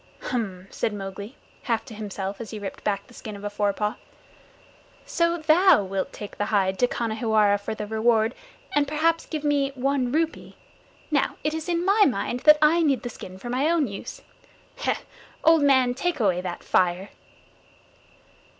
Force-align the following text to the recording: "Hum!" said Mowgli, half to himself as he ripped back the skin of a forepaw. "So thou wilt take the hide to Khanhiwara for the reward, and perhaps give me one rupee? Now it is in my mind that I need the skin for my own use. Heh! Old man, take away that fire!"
"Hum!" 0.23 0.65
said 0.71 0.93
Mowgli, 0.93 1.35
half 1.61 1.85
to 1.85 1.93
himself 1.93 2.41
as 2.41 2.49
he 2.49 2.57
ripped 2.57 2.83
back 2.83 3.05
the 3.05 3.13
skin 3.13 3.35
of 3.35 3.43
a 3.43 3.51
forepaw. 3.51 3.97
"So 5.05 5.37
thou 5.37 5.83
wilt 5.83 6.11
take 6.11 6.39
the 6.39 6.45
hide 6.45 6.79
to 6.79 6.87
Khanhiwara 6.87 7.59
for 7.59 7.75
the 7.75 7.85
reward, 7.85 8.33
and 8.73 8.87
perhaps 8.87 9.27
give 9.27 9.43
me 9.43 9.69
one 9.75 10.11
rupee? 10.11 10.57
Now 11.11 11.35
it 11.43 11.53
is 11.53 11.69
in 11.69 11.85
my 11.85 12.05
mind 12.07 12.39
that 12.45 12.57
I 12.63 12.81
need 12.81 13.03
the 13.03 13.09
skin 13.11 13.37
for 13.37 13.51
my 13.51 13.69
own 13.69 13.85
use. 13.85 14.23
Heh! 14.77 14.95
Old 15.43 15.61
man, 15.61 15.93
take 15.93 16.19
away 16.19 16.41
that 16.41 16.63
fire!" 16.63 17.09